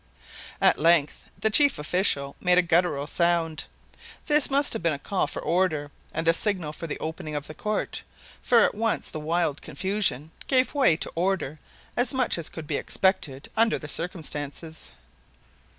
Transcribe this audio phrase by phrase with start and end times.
[0.59, 3.65] At length the chief official made a gutteral sound.
[4.25, 7.45] This must have been a call for order and the signal for the opening of
[7.45, 8.01] the court,
[8.41, 11.59] for at once the wild confusion gave way to order
[11.95, 14.89] as much as could be expected under the circumstances.